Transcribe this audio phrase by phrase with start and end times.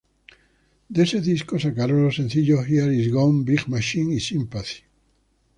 [0.89, 4.77] De este disco sacaron los sencillos: Here is gone, Big machine y Sympathy.